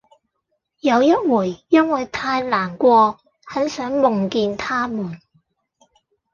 [0.79, 5.19] 有一回因為太難過很想夢見他們